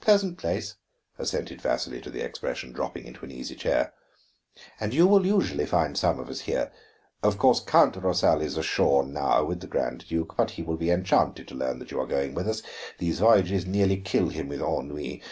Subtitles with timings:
[0.00, 0.74] "Pleasant place,"
[1.20, 3.92] assented Vasili to the expression, dropping into an easy chair.
[4.80, 6.72] "And you will usually find some of us here.
[7.22, 10.90] Of course, Count Rosal is ashore now with the Grand Duke, but he will be
[10.90, 12.62] enchanted to learn that you are going with us.
[12.98, 15.22] These voyages nearly kill him with ennui.